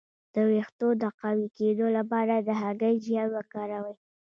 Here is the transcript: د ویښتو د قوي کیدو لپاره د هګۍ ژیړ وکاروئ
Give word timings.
د 0.33 0.35
ویښتو 0.49 0.87
د 1.01 1.03
قوي 1.19 1.47
کیدو 1.57 1.85
لپاره 1.97 2.33
د 2.37 2.49
هګۍ 2.61 2.95
ژیړ 3.05 3.27
وکاروئ 3.33 3.95